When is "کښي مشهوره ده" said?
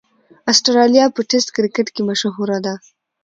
1.95-2.73